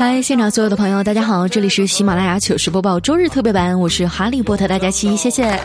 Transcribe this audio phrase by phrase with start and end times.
[0.00, 5.60] 嗨，现场所有的朋友，大家好，这里是喜马拉雅糗事播报周日特别版，我是哈利波特大家期，谢谢。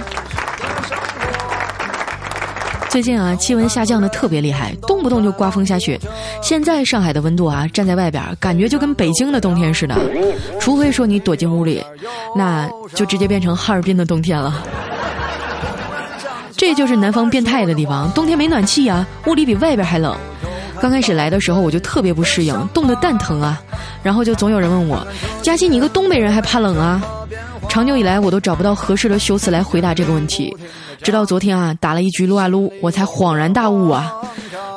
[2.89, 5.98] 最近啊，气温下降的特别厉害，动不动就刮风下雪。
[6.41, 9.95] 现在上海的温度啊，站在外边感觉就跟北京的冬天似的，
[10.59, 11.81] 除非说你躲进屋里，
[12.36, 14.61] 那就直接变成哈尔滨的冬天了。
[16.58, 20.13] 这就是南方变态的地方，冬天没暖气呀，屋里比外边还冷。
[20.85, 23.59] 刚开始来的时候，我就特别不适应，冻得蛋疼啊。
[24.03, 25.03] 然后就总有人问我
[25.41, 27.02] ：“佳琪，你一个东北人还怕冷啊？”
[27.67, 30.56] 长久以来，我都找不到合适的修辞来回答这个问题。
[31.02, 34.13] 直到昨天啊，打了一局撸啊撸，我才恍然大悟啊。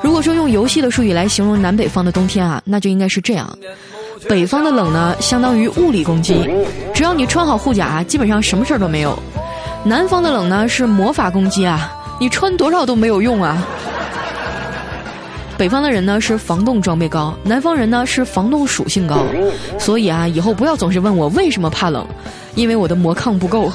[0.02, 3.46] 如果说用游戏的术语来形容南北方的冬天啊，那就应该是这样：
[4.30, 6.48] 北方的冷呢，相当于物理攻击，
[6.94, 9.12] 只要你穿好护甲，基本上什么事儿都没有；
[9.84, 13.62] 南方的冷呢，是魔法攻击啊，你穿多少都没有用啊。
[15.58, 19.24] 北方的人呢是防冻装备高，南方人呢是防冻属性高，
[19.76, 22.06] 所以啊，以后不要总是问我为什么怕冷，
[22.54, 23.72] 因为我的魔抗不够。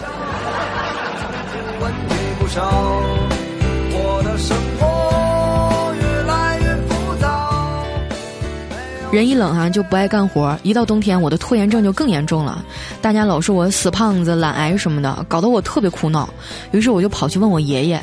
[9.11, 12.63] 人一冷啊就不爱干活，一到冬天我的拖延症就更严重了，
[13.01, 16.29] 大家老说我死胖子、懒癌什么的，搞得我特别苦恼。
[16.71, 18.01] 于是我就跑去问我爷爷。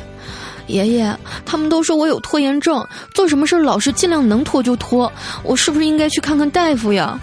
[0.71, 7.19] 爷爷，他们都说我有拖延症，做什么事老是尽量能拖就拖，我是不是应该去看看大夫呀？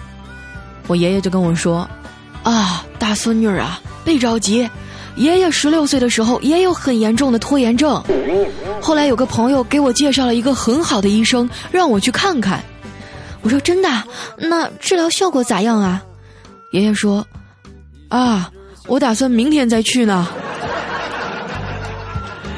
[0.87, 1.89] 我爷爷就跟我说
[2.43, 4.69] ：“啊，大孙女啊，别着急，
[5.15, 8.01] 爷爷十六岁的时候也有很严重的拖延症，
[8.81, 12.63] 后来有个朋友给我介绍了一个很好的医生，让我去看看。”
[13.43, 13.89] 我说：“真的？
[14.37, 16.01] 那治疗效果咋样啊？”
[16.71, 17.25] 爷爷说
[18.09, 18.49] ：“啊，
[18.87, 20.27] 我打算明天再去呢。”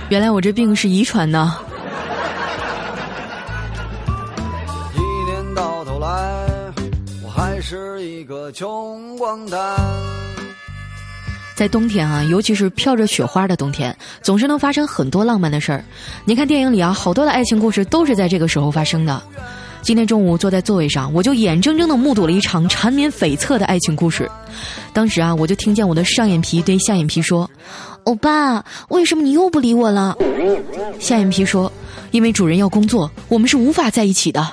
[0.10, 1.52] 原来我这病是遗传的。
[4.96, 5.00] 一
[5.30, 6.36] 年到头来，
[7.24, 9.60] 我还是一个穷光蛋。
[11.54, 15.84] 在冬天啊，尤其是飘着雪花的冬天，总是能发生很多浪漫的事儿。
[16.26, 19.22] 你看电影里啊，好多的爱情故事都是在这个时候发生的。
[19.82, 24.30] 今天中午坐在座位上，我就眼睁睁的目睹了一场缠绵悱恻的爱情故事。
[24.92, 27.50] 当时啊，我就听见我的上眼皮对下眼皮说。
[28.10, 30.18] 欧巴，为什么你又不理我了？
[31.00, 31.72] 下眼皮说
[32.10, 34.52] ：“因为主人要工作，我们是无法在一起的。”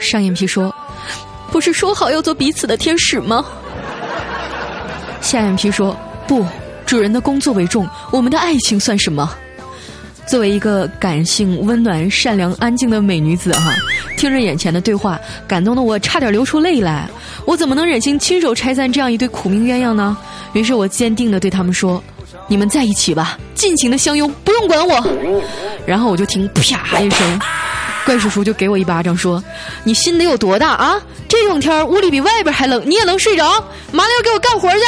[0.00, 0.74] 上眼皮说
[1.52, 3.44] ：“不是说好要做彼此的天使吗？”
[5.20, 5.94] 下眼皮说
[6.26, 6.42] ：“不，
[6.86, 9.30] 主人的工作为重，我们的爱情算什么？”
[10.26, 13.74] 作为一个感性、温暖、善良、安静的美女子哈，
[14.16, 17.06] 听着眼前的对话，感动的我差点流出泪来。
[17.44, 20.16] 我怎么能忍心亲手拆散这样一对苦命鸳鸯呢？
[20.54, 22.02] 于是我坚定的对他们说。
[22.48, 25.06] 你们在一起吧，尽情的相拥，不用管我。
[25.86, 27.40] 然后我就听啪 一声，
[28.04, 29.42] 怪叔叔就给我一巴掌，说
[29.84, 31.00] ：“你心得有多大啊？
[31.28, 33.62] 这种天屋里比外边还冷，你也能睡着？
[33.92, 34.78] 麻溜给我干活去。”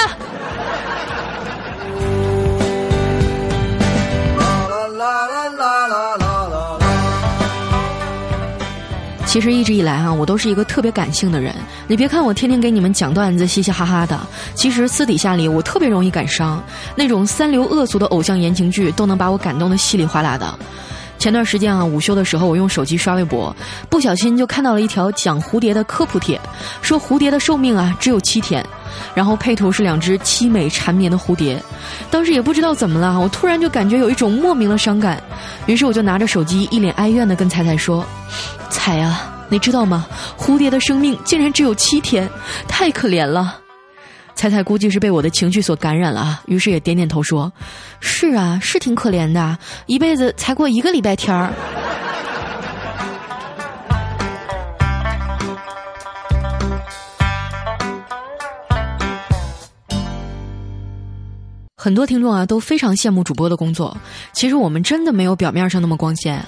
[9.30, 11.54] 其实一直以来啊，我都是一个特别感性的人。
[11.86, 14.18] 你别看我天天给你们讲段子，嘻嘻哈哈的，
[14.56, 16.60] 其实私底下里我特别容易感伤。
[16.96, 20.58] 那种三流恶俗的偶像言情剧都能把我感动的稀里哗啦的。
[21.20, 23.54] 前段时间啊，午休的时候我用手机刷微博，
[23.90, 26.40] 不小心就看到了一条讲蝴蝶的科普帖，
[26.80, 28.64] 说蝴蝶的寿命啊只有七天，
[29.14, 31.62] 然后配图是两只凄美缠绵的蝴蝶。
[32.10, 35.22] 当时也不知道怎么了，我突然就感觉有一种莫名的伤感，
[35.66, 38.02] 于是我就拿着手机一脸哀怨的跟彩彩说。
[38.70, 40.06] 彩啊，你知道吗？
[40.38, 42.26] 蝴蝶的生命竟然只有七天，
[42.66, 43.59] 太可怜了。
[44.40, 47.52] 彩彩估计是被我的情绪所感染了啊，于是也点点头说
[48.00, 51.52] ：“是啊，是挺可怜的，一辈子才过一个礼拜天儿。”
[61.76, 63.94] 很多听众啊都非常羡慕主播的工作，
[64.32, 66.42] 其实我们真的没有表面上那么光鲜。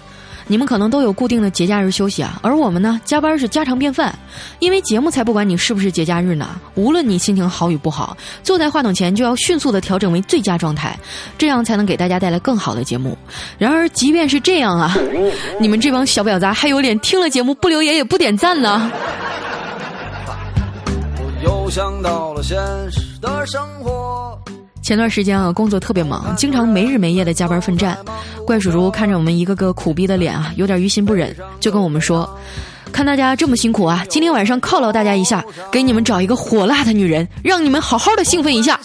[0.46, 4.14] 你们可能都有固定的节假日休息啊，而我们呢，加班是家常便饭。
[4.58, 10.98] 因为节目才不管你是不是节假日呢，无论你心情好与不好，坐在话筒前就要迅速的调整为最佳状态，
[11.38, 13.16] 这样才能给大家带来更好的节目。
[13.58, 14.96] 然而，即便是这样啊，
[15.60, 18.90] 你们这帮小婊砸还有脸听了节目不留言也不点赞呢
[21.42, 21.62] 又？
[21.72, 22.58] 想到了现
[22.90, 24.38] 实的生活。
[24.92, 27.96] 前段时间啊，工作特别忙，经常没日没夜的加班奋战。
[28.46, 32.28] 怪叔叔看着我们一个个苦逼的脸啊，有点于心不忍，就跟我们说
[32.92, 38.78] ：“看大家这么辛苦啊，今天晚上犒劳大家一下，给你们找一个火辣的女人，让你们好好的兴奋一下。”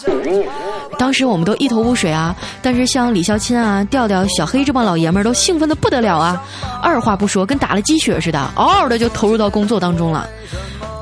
[0.98, 6.42] 当时我们都一头雾水啊，但是像李孝钦啊、调调、小黑这帮老爷们儿都兴奋的不得了啊，
[6.82, 10.26] 二话不说，跟打了鸡血似的，嗷嗷的就投入到工作当中了。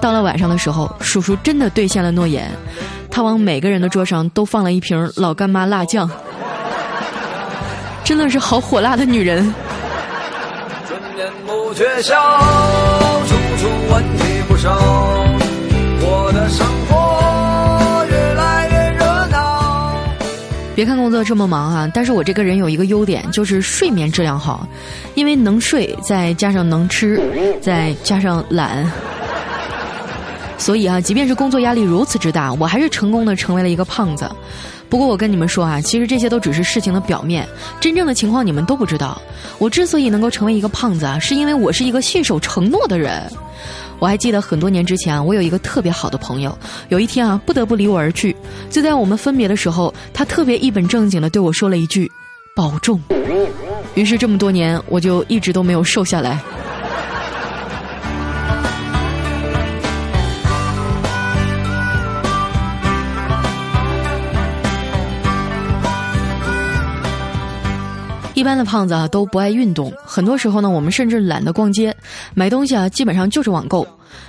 [0.00, 2.50] 到了晚上的时候，叔叔真的兑现了诺言，
[3.17, 6.07] 他往每个人的桌上都放了一瓶老干妈辣酱，
[8.05, 9.55] 真的是好火辣的女人。
[10.87, 12.15] 春眠不觉晓，
[13.27, 14.79] 处处问题不少，
[16.03, 19.95] 我的生活越来越热闹。
[20.75, 24.69] 别看工作这么忙啊，但是我这个人有一个优点，就是睡眠质量好，
[25.15, 27.19] 因为能睡，再加上能吃，
[27.63, 28.85] 再加上懒。
[30.58, 34.31] 所以啊，即便是工作压力如此之大，我还是成功的成为了一个胖子。
[34.88, 37.47] 不过我跟你们说啊，其实这些都只是事情的表面，
[37.81, 39.20] 真正的情况你们都不知道。
[39.58, 43.23] 我之所以能够成为一个胖子啊，是因为我是一个信守承诺的人。
[43.99, 46.56] 我还记得很多年之前，我有一个特别好的朋友，
[46.88, 48.37] 有一天啊，不得不离我而去。
[48.70, 52.11] 就在我们分别的时候，他特别一本正经的对我说了一句
[52.55, 53.00] ：“保重。”
[53.94, 56.38] 于是这么多年，我就一直都没有瘦下来。
[68.46, 71.93] 一般的胖子啊都不爱运动，很多时候呢，我们甚至懒得逛街，
[72.32, 73.84] 买东西啊基本上就是网购。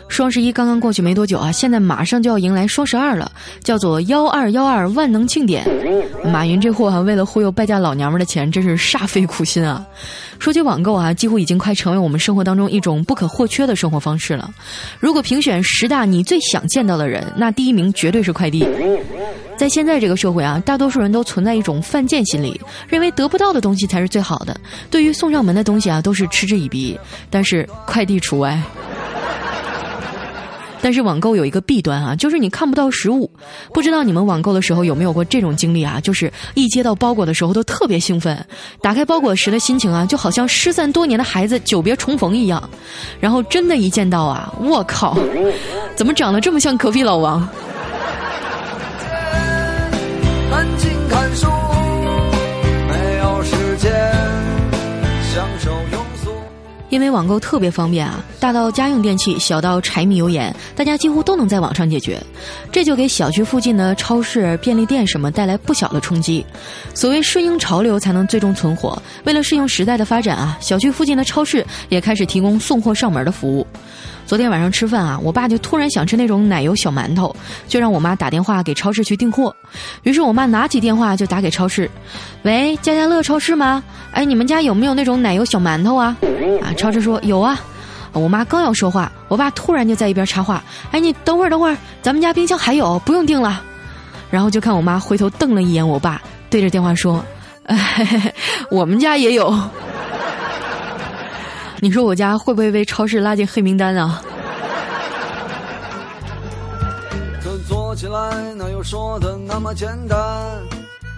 [0.07, 3.31] 双十一刚刚过去没多久啊，现在马上就要迎来双十二了，
[3.61, 5.63] 叫做幺二幺二万能庆典。
[6.33, 9.85] 马云这货啊，为了忽悠败家老娘们的钱，真是煞费苦心啊。
[10.39, 14.49] 说起网购啊，几乎已经快成为我们生活当中一种不可或缺的生活方式了。
[14.99, 18.67] 如果评选十大你最想见到的人，那第一名绝对是快递。
[19.57, 24.55] 在现在这个社会啊，大多数人都存在一种犯贱心理，认为得不到的东西才是最好的。
[24.91, 26.97] 对于送上门的东西啊，都是嗤之以鼻，
[27.29, 28.61] 但是快递除外。
[30.79, 33.29] 但是网购有一个弊端啊，就是你看不到实物。
[33.73, 35.99] 不知道你们网购的时候有没有过这种经历啊？
[35.99, 38.45] 就是一接到包裹的时候都特别兴奋，
[38.79, 42.69] 打开包裹时的心情啊，就好像失散多年的孩子久别重逢一样。
[43.19, 45.17] 然后真的，一见到啊，我靠，
[45.95, 47.49] 怎么长得这么像隔壁老王？
[56.89, 62.17] 因为网购特别方便啊，大到家用电器，小到柴米油盐，大家几乎都能在网上解决，
[62.71, 66.45] 这就给小区附近的超市、便利店什么带来不小的冲击。
[66.93, 73.67] 所谓顺应潮流才能最终存活，为了适应时代的发展啊，小区附近的超市也开始提供送货上门的服务。
[74.27, 77.33] 昨天晚上吃饭啊，我爸就突然想吃那种奶油小馒头，
[77.65, 79.55] 就让我妈打电话给超市去订货。
[80.03, 81.89] 于是我妈拿起电话就打给超市
[82.43, 83.81] ：“喂，家家乐超市吗？
[84.11, 86.13] 哎，你们家有没有那种奶油小馒头啊？”
[86.61, 87.57] 啊，超市说有啊。
[88.11, 93.63] 我妈刚要说话，我爸突然就在一边插话：“哎，你等会儿，等会儿，咱们家冰箱还有，不用订了。”
[94.29, 97.23] 然后就看我妈回头瞪了一眼我爸，对着电话说
[97.63, 98.33] ：“哎，
[98.69, 99.57] 我们家也有。”
[101.79, 104.21] 你说我家会不会被超市拉进黑名单啊？
[107.43, 110.17] 这做起来哪有说的那么简单？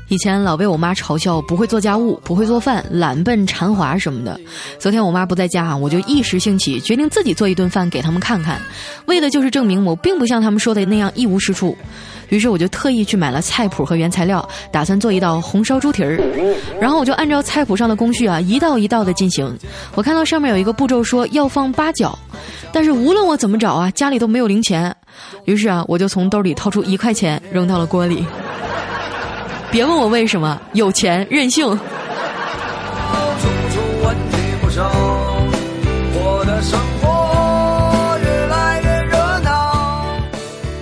[0.10, 4.40] 以前老被我妈嘲笑不会做家务、不会做饭、懒笨馋滑什么的。
[4.80, 8.60] 昨天我妈不在家，我就一时兴起，决定自己做一顿饭给他们看看，
[9.06, 11.78] 为的就是证明我并不像他们说的那样一无是处。
[12.30, 16.20] 于是我就特意去买了菜谱和原材料，打算做一道红烧猪蹄儿。
[16.82, 19.56] 然后我就按照菜谱上的工序啊，一道一道的进行。
[19.94, 22.18] 我看到上面有一个步骤说要放八角，
[22.72, 24.96] 但是无论我怎么找啊，家里都没有零钱。
[25.46, 28.26] 于是啊，我就从兜里掏出一块钱扔到了锅里。
[29.72, 31.66] 别问我为什么，有钱任性。
[36.14, 37.20] 我的生活。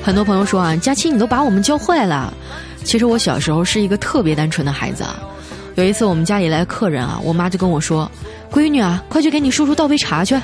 [0.03, 2.33] 很多朋友说啊，佳期你都把我们教坏了。
[2.85, 5.19] 其实我小时候是一个特别单纯的孩子啊。
[5.75, 8.09] 有一次我们家里来客人啊，我妈就跟我说
[8.49, 10.39] ：“闺女啊，快去给你叔叔倒杯茶去。”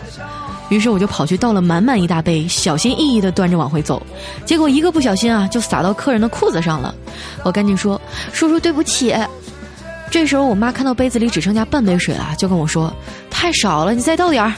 [0.74, 4.02] 于是我就跑去倒了满满一大杯，小心翼翼地端着往回走，
[4.44, 6.96] 结果一个不小心啊，就洒到客人的裤子上了。
[7.44, 8.02] 我赶紧说
[8.34, 9.16] ：“叔叔，对不起。”
[10.10, 12.92] 这时候我妈看到杯子里只剩下半杯水了，就跟我说
[13.30, 14.52] ：“太少了，你再倒点儿。”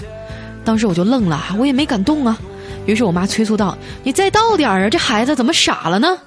[0.64, 2.38] 当时我就愣了，我也没敢动啊。
[2.86, 6.18] 于是我妈催促道：“你再倒点儿啊，这孩子怎么傻了呢？”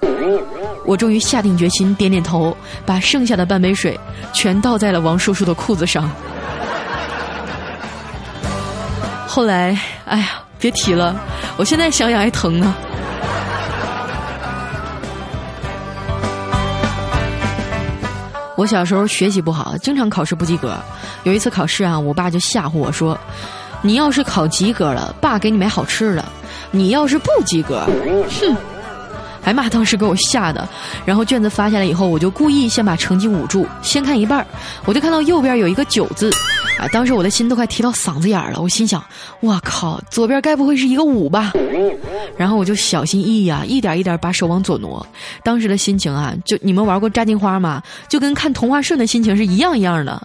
[0.85, 2.55] 我终于下定决心，点点头，
[2.85, 3.99] 把剩下的半杯水
[4.33, 6.07] 全倒在了王叔叔的裤子上。
[9.31, 11.15] 后来，哎呀，别提了，
[11.55, 12.73] 我现在想想还疼呢。
[18.55, 20.75] 我小时候学习不好，经常考试不及格。
[21.23, 23.15] 有一次考试啊，我爸就吓唬我说
[23.83, 26.23] ：“你要是考及格了，爸给你买好吃的；
[26.71, 27.85] 你要是不及格，
[28.41, 28.57] 哼！”
[29.45, 30.67] 哎妈，当时给我吓的。
[31.05, 34.45] 然后卷子发下来以后，我就故意先把成绩捂住，先看一半儿，
[34.85, 36.31] 我就看到右边有一个九字，
[36.79, 36.87] 啊！
[36.91, 39.03] 当时我的心都快提到嗓子眼儿了，我心想：
[39.41, 41.51] 我靠，左边该不会是一个五吧？
[42.37, 45.05] 然后我就小心翼翼啊，一点一点把手往左挪。
[45.43, 47.83] 当时的心情啊，就你们玩过扎金花吗？
[48.07, 50.21] 就跟看童话顺的心情是一样一样的。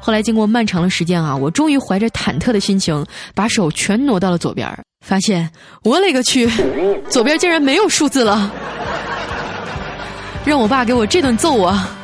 [0.00, 4.68] 后来经过漫长的时间啊，我终于怀着忐忑的心情，把手全挪到了左边，
[5.06, 5.48] 发现
[5.84, 6.50] 我勒个去，
[7.08, 8.50] 左边竟然没有数字了，
[10.44, 11.96] 让我爸给我这顿揍啊！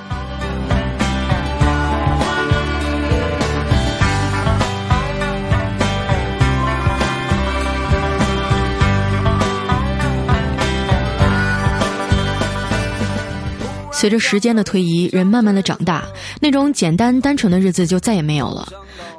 [13.98, 16.04] 随着时间的推移，人慢慢的长大，
[16.40, 18.68] 那种简单单纯的日子就再也没有了。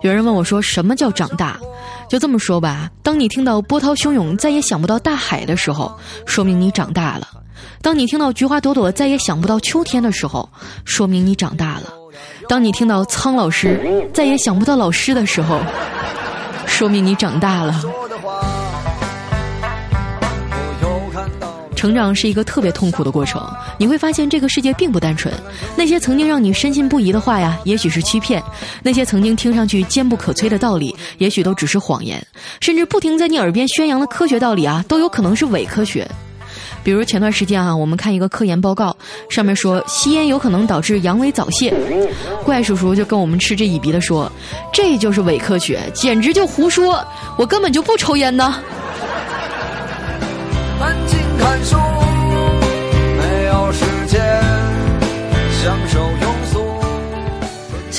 [0.04, 1.60] 有人问我说：“什么叫长大？”
[2.08, 5.92] 就这么说吧，当你听到波涛汹涌，再也想不到大海的时候，
[6.26, 7.28] 说明你长大了；
[7.82, 10.50] 当你听到菊花朵朵，再也想不到秋天的时候，
[10.86, 11.92] 说明你长大了；
[12.48, 15.60] 当你听到苍老师，再也想不到老师的时候，
[16.66, 17.84] 说明你长大了。
[21.80, 23.42] 成长是一个特别痛苦的过程，
[23.78, 25.34] 你会发现这个世界并不单纯。
[25.78, 28.42] 那些曾经让你深信不疑的话呀，也许是欺骗；
[28.84, 32.22] 那些曾经听上去坚不可摧的道理，也许都只是谎言。
[32.60, 36.06] 甚至不停在你耳边宣扬的科学道理啊，都有可能是伪科学。
[36.84, 38.94] 比如前段时间啊，我们看一个科研报告，
[39.30, 41.74] 上面说吸烟有可能导致阳痿早泄，
[42.44, 44.30] 怪叔叔就跟我们嗤之以鼻的说
[44.74, 47.02] ：“这就是伪科学，简直就胡说！
[47.38, 48.62] 我根本就不抽烟呢。”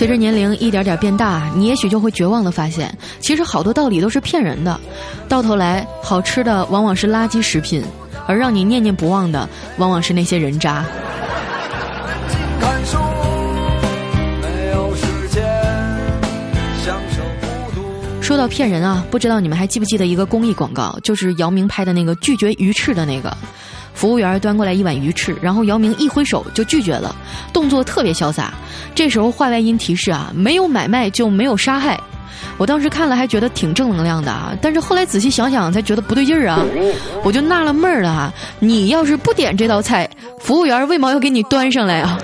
[0.01, 2.91] 随着年龄一点点变大，你也许就会绝望的发现，
[3.21, 4.81] 其实好多道理都是骗人的。
[5.29, 7.85] 到头来，好吃的往往是垃圾食品，
[8.27, 10.87] 而让你念念不忘的，往往是那些人渣。
[18.23, 23.37] 说到骗人啊，不知道你们还记不记得一个公益广告，就是姚明拍的那个拒绝鱼翅的那个，
[24.01, 27.15] 服务员端过来一碗鱼翅，然后姚明一挥手就拒绝了，
[27.53, 28.55] 动作特别潇洒。
[28.95, 32.01] 这时候话外音提示啊，没有买卖就没有杀害。
[32.57, 36.65] 我当时看了还觉得挺正能量的啊，但是后来仔细想想才觉得不对劲儿啊，
[37.23, 42.19] 我就纳了闷儿了啊，你要是不点这道菜，服务员为毛要给你端上来啊？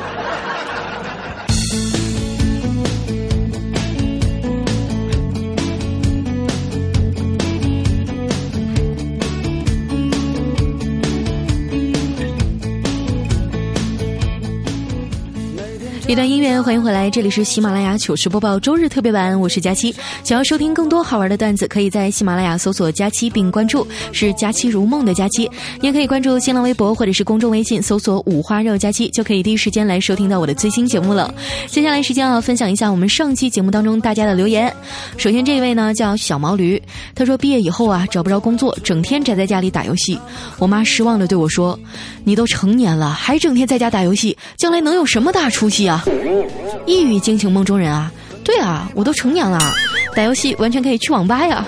[16.08, 19.92] 一段音乐，欢迎回来，这里是喜马拉雅糗事播报周日特别版，我是佳期。
[20.22, 25.50] 想要收听更多好玩的段子，可以在喜马拉雅搜索“佳期”并关注，是“佳期如梦”的佳期。
[25.80, 31.34] 你也可以关注新浪微博或者是公众微信，搜索“五花肉佳期”，就可以第一时间来收听到我的最新节目了。
[31.66, 34.72] 接下来时间要分享一下我们上期节目当中大家的留言。
[35.16, 36.80] 首先这一位呢叫小毛驴，
[37.16, 40.16] 他说毕业以后啊找不着工作，整天宅在家里打游戏。
[40.60, 41.76] 我妈失望的对我说
[42.22, 45.94] ：“你都成年了，还整天在家打游戏，将来能有什么大出息啊？”
[46.86, 48.10] 一语惊醒梦中人啊！
[48.44, 49.58] 对啊，我都成年了，
[50.14, 51.64] 打游戏完全可以去网吧呀。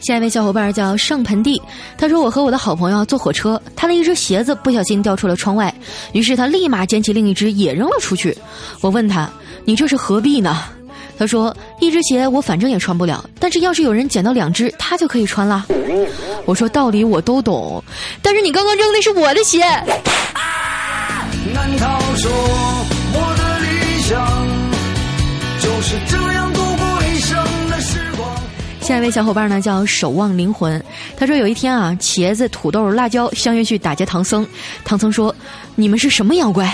[0.00, 1.60] 下一位小伙伴叫上盆地，
[1.98, 5.72] 他说：“我和我的好朋友坐火车，他的一只鞋子不小心掉出了窗外，
[6.12, 8.36] 于是他立马捡起另一只也扔了出去。
[8.80, 9.30] 我问他
[9.66, 10.56] ：‘你这是何必呢？’”
[11.18, 15.66] 他说：“一只鞋我反正也穿不了，但是要是有人捡到两只，他就可以穿了。”
[16.46, 17.82] 我说：“道理我都懂，
[18.22, 19.58] 但是你刚刚扔的是我的鞋。”
[21.52, 22.30] 难道说
[23.14, 24.46] 我的理想
[25.60, 26.27] 就是这？
[28.88, 30.82] 下一位小伙伴呢叫守望灵魂，
[31.14, 34.46] 他说有一天啊，茄子、土豆、辣椒相约去打劫唐僧，
[34.82, 35.34] 唐僧说
[35.76, 36.66] ：“你们是什么妖怪？”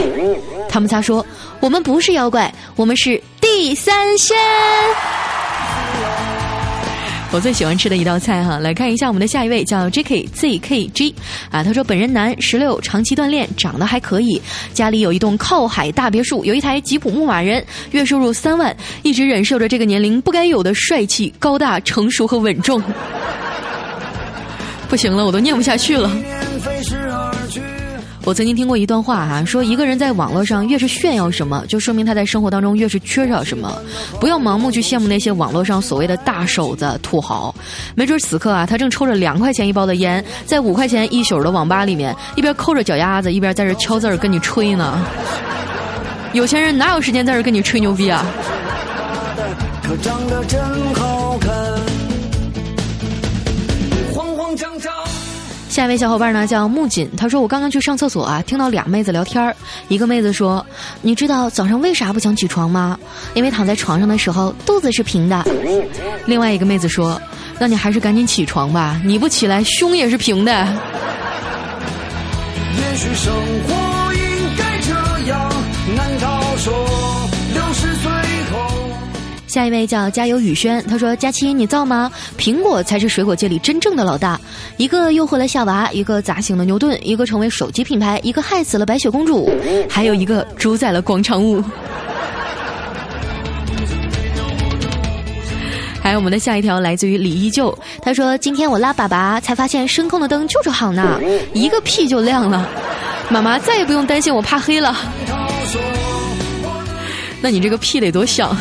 [0.71, 1.27] 他们仨说
[1.59, 4.37] ：“我们不是妖怪，我们是。”地三仙，
[7.35, 8.59] 我最喜欢吃的一道菜哈。
[8.59, 10.25] 来看一下我们的下一位，叫 J.K.
[10.33, 11.13] Z.K.G.
[11.51, 14.41] 啊，他说本人男，十六，长期锻炼，长得还可以，
[14.73, 18.73] 家里有一栋靠海大别墅，有一台吉普牧马人，月收入三万，
[19.03, 22.81] 一直忍受着这个年龄不该有的帅气、高大、成熟和稳重。
[24.89, 26.09] 不行了，我都念不下去了。
[28.25, 33.71] 我曾经听过一段话哈，说一个人在网络上越是炫耀什么，就说明他在生活当中越是缺少什么。
[34.19, 37.55] 不要盲目去羡慕那些网络上所谓的大手子、土豪，
[37.95, 44.99] 没准此刻啊，他正抽着两块钱一包的烟，在五块钱一宿的网吧里面，一边抠着脚丫子，一边在这敲字儿跟你吹呢。
[46.33, 48.25] 有钱人哪有时间在这跟你吹牛逼啊？
[49.83, 50.59] 可长得真
[50.95, 51.53] 好看，
[55.75, 59.53] 下一位小伙伴呢叫木槿，他说我刚刚去上厕所啊，听到俩妹子聊天儿
[59.89, 60.65] 一个妹子说
[61.03, 62.97] ：“你知道早上为啥不想起床吗？
[63.35, 65.45] 因为躺在床上的时候肚子是平的。
[66.27, 67.21] ”另外一个妹子说
[67.59, 70.53] ：“那你还是赶紧起床吧，你不起来胸也是平的。”
[72.79, 73.35] 也许生
[73.67, 73.94] 活
[79.55, 82.11] 下一位叫加油雨轩，他说：“佳期，你造吗？
[82.37, 84.37] 苹果才是水果界里真正的老大，
[84.79, 89.49] 一个诱惑了夏娃，一个砸醒了牛顿，一个成为手机品牌，一个害死了白雪公主，
[89.89, 91.63] 还有一个主宰了广场舞。
[96.03, 101.21] ”还有我们的下一条来自于李依旧，他说：“今天我拉粑粑，才发现声控的灯就是好呢，
[101.53, 102.69] 一个屁就亮了，
[103.31, 104.97] 妈妈再也不用担心我怕黑了。
[107.41, 108.53] 那你这个屁得多响！”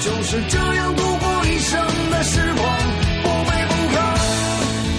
[0.00, 2.64] 就是这样度过一生的时光，
[3.22, 3.98] 不卑不亢，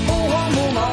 [0.08, 0.84] 不慌不忙。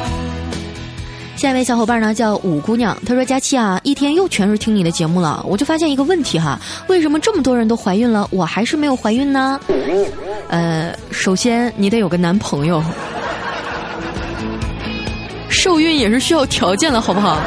[1.35, 9.59] 下一位小伙伴呢叫五姑娘，她说：“佳期啊，一天又全是听你的节目了，我就发现一个问题哈，为什么这么多人都怀孕了，我还是没有怀孕呢？
[10.47, 12.81] 呃，首先你得有个男朋友，
[15.49, 17.37] 受孕也是需要条件的，好不好？”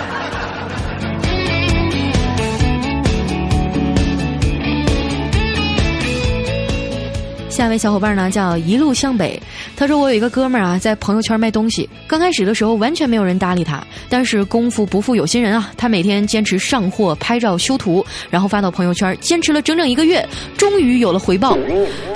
[7.61, 9.39] 下一位小伙伴呢叫一路向北，
[9.77, 20.27] 他说我有一个哥们儿啊，在朋友圈卖东西，刚开始的时候完全没有人搭理他，但是功夫不负有心人啊，他每天坚持上货、拍照、修图，然后发到朋友圈，坚持了整整一个月，
[20.57, 21.55] 终于有了回报，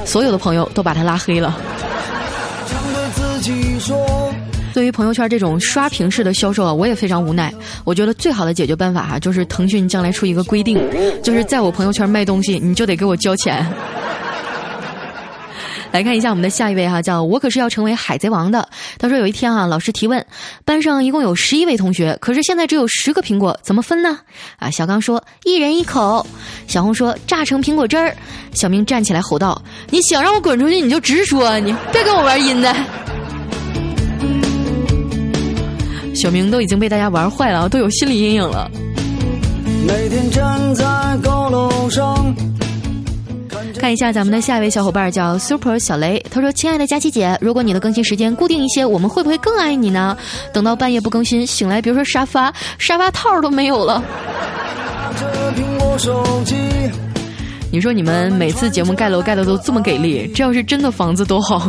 [0.07, 1.61] 所有的朋友都把他拉黑了。
[4.73, 7.53] 对于朋友圈这种刷屏式的销售啊，我也非常无奈。
[7.85, 10.83] 我觉得最好的解决办法哈，就是腾讯将来出一个规定，
[11.23, 13.63] 就是在我朋友圈卖东西，你就得给我交钱。
[15.95, 18.69] 来看一下我们的下一位哈，叫我可是要成为海贼王的。
[18.99, 20.27] 他说有一天啊，老师提问，
[20.65, 24.19] 班上一共有十一位同学，可是现在只有十个苹果，怎么分呢？
[24.59, 26.27] 啊，小刚说一人一口，
[26.67, 28.13] 小红说榨成苹果汁儿，
[28.55, 32.75] 小明站起来吼道：“你想让我滚出去你就直说，你别跟我玩阴的。”
[36.13, 38.69] 小明都已经被大家玩坏了，都有心理阴影了。
[39.87, 40.85] 每天站在
[41.23, 42.35] 高楼上。
[43.85, 50.17] 看一下咱们的下一位小伙伴叫 Super 小雷，他说：“亲爱的佳琪姐，如果你的更新时间固定一些，我们会不会更爱你呢？
[50.55, 54.03] 等到半夜不更新，醒来别说沙发，沙发套都没有了。”
[57.71, 61.69] 你说你们每次节目盖楼盖的都这么给力，这要是真的房子多好。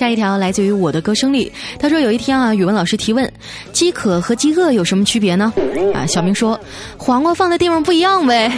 [0.00, 3.30] 下一条来自于我的歌声里，他说有一天啊，语文老师提问：
[3.70, 5.52] 饥渴和饥饿有什么区别呢？
[5.92, 6.58] 啊，小明说：
[6.96, 8.50] 黄瓜放的地方不一样呗。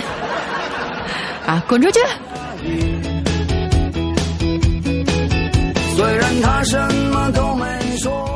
[1.44, 1.98] 啊，滚出去！
[5.96, 6.78] 虽然他什
[7.12, 8.31] 么都没说。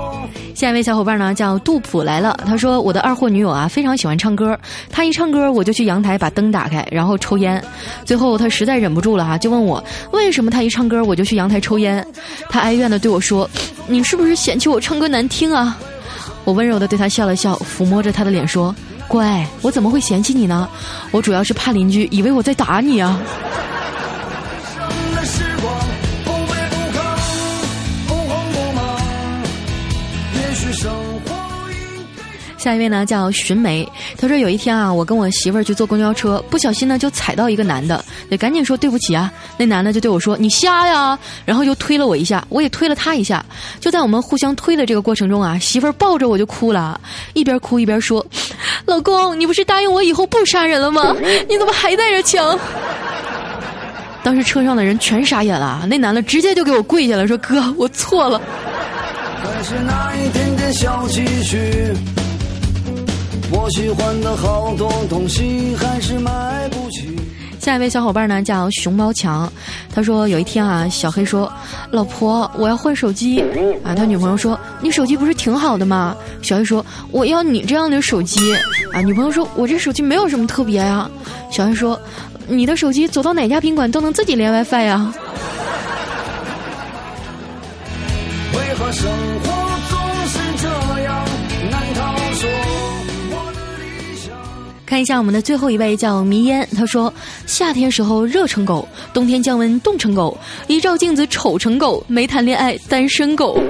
[0.57, 4.59] 下一位小伙伴呢叫杜甫来了，他说我的二货女友啊非常喜欢唱歌，
[4.91, 7.63] 她一唱歌我就去阳台把灯打开，然后抽烟，
[8.07, 12.03] 最后她实在忍不住了哈，就问我为什么她一唱歌我就去阳台抽烟，
[12.49, 13.47] 她哀怨的对我说
[13.87, 15.77] ：“你是不是嫌弃我唱歌难听啊？”
[16.45, 18.75] 我温柔的对她笑了笑，抚摸着她的脸说
[19.09, 20.67] ：“乖，我怎么会嫌弃你呢？
[21.11, 23.21] 我主要是怕邻居以为我在打你啊。”
[32.67, 39.33] 下一位呢叫寻梅，他说有一天啊，我跟我媳妇儿去坐公交车，不小心呢就踩到一个男的，得赶紧说对不起啊。
[39.57, 43.45] 那男的就对我说：“你瞎呀！”然后就推了我一下，我也推了他一下。
[43.79, 47.01] 就在我们互相推的这个过程中啊，媳妇儿抱着我就哭了，
[47.35, 48.27] 一边哭一边说
[48.85, 51.15] ：“老公，你不是答应我以后不杀人了吗？
[51.49, 52.59] 你怎么还带着枪？”
[54.25, 58.43] 当时车上的人全傻眼了，那男的直接就给我跪下了，说：“哥，我错了。”
[63.53, 67.17] 我喜欢的好多东西还是买不起。
[67.61, 69.51] 下一位小伙伴呢叫熊猫强，
[69.93, 71.53] 他说有一天啊，小黑说
[71.91, 73.41] ：“老婆，我要换手机。”
[73.83, 78.55] 啊，他女朋友说：“你手机不是挺好的吗？”小黑说：“我要你这样的手机。”
[78.93, 81.11] 啊，女朋友说：“我这手机没有什么特别呀。”
[81.51, 81.99] 小黑说
[82.47, 85.13] ：“你的手机走到哪家宾馆都能自己连 WiFi 呀。”
[94.87, 97.13] 看一下我们的最后一位叫迷烟，他说：
[97.45, 103.61] 夏天时候热成狗，冬天降温冻成狗，一照镜子丑成狗，没谈恋爱单身狗。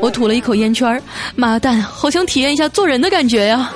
[0.00, 1.02] 我吐了一口烟圈儿，
[1.36, 3.70] 妈蛋，好想体验一下做人的感觉呀！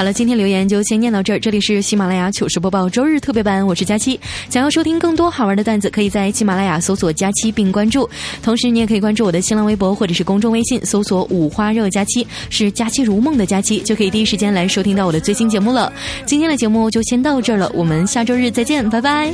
[0.00, 1.38] 好了，今天留言就先念到这儿。
[1.38, 4.18] 这里是喜马拉雅糗事播报周日特别版，我是佳期。
[4.48, 8.08] 想要收听更多好玩的段子，可以在喜马拉雅搜索“佳期”并关注。
[8.42, 15.92] 同时，你也可以关注我的新浪微博或者是公众微信，搜索“五花肉佳期”，是“佳期如梦”的佳期，就可以第一时间来收听到我的最新节目了。
[16.24, 19.30] 今天的节目就先到这儿了，我们下周日再见，拜拜。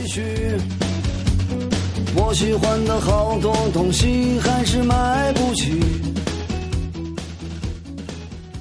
[2.16, 5.80] 我喜欢的好多东西还是买不起，